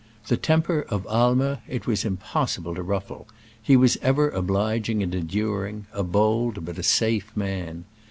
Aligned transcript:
The 0.29 0.35
temper 0.35 0.81
of 0.89 1.05
Aimer 1.11 1.59
it 1.67 1.85
was 1.85 2.03
impossible 2.03 2.73
to 2.73 2.81
ruffle: 2.81 3.27
he 3.61 3.77
was 3.77 3.97
ever 4.01 4.31
oblig 4.31 4.89
ing 4.89 5.03
and 5.03 5.13
enduring— 5.13 5.85
a 5.93 6.01
bold 6.01 6.65
but 6.65 6.79
a 6.79 6.81
safe 6.81 7.31
man. 7.37 7.85